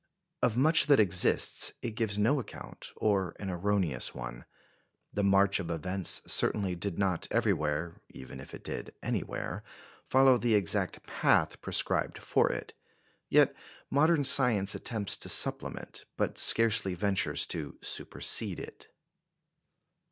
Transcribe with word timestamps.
Of 0.41 0.57
much 0.57 0.87
that 0.87 0.99
exists 0.99 1.73
it 1.83 1.91
gives 1.91 2.17
no 2.17 2.39
account, 2.39 2.87
or 2.95 3.35
an 3.39 3.51
erroneous 3.51 4.15
one. 4.15 4.45
The 5.13 5.21
march 5.23 5.59
of 5.59 5.69
events 5.69 6.23
certainly 6.25 6.73
did 6.73 6.97
not 6.97 7.27
everywhere 7.29 8.01
even 8.09 8.39
if 8.39 8.55
it 8.55 8.63
did 8.63 8.95
anywhere 9.03 9.61
follow 10.09 10.39
the 10.39 10.55
exact 10.55 11.03
path 11.03 11.61
prescribed 11.61 12.17
for 12.17 12.51
it. 12.51 12.73
Yet 13.29 13.55
modern 13.91 14.23
science 14.23 14.73
attempts 14.73 15.17
to 15.17 15.29
supplement, 15.29 16.05
but 16.17 16.35
scarcely 16.39 16.95
ventures 16.95 17.45
to 17.53 17.77
supersede 17.83 18.59
it. 18.59 18.87